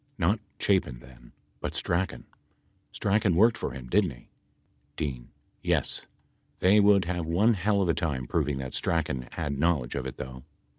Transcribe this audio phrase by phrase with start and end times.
[0.17, 2.25] Not Chapin then, but Strachan.
[2.91, 4.29] Strachan worked for him, didn't he?
[4.97, 5.25] D.
[5.61, 6.07] Yes.
[6.57, 10.17] They would have one hell of a time proving that Strachan had knowledge of it,
[10.17, 10.43] though.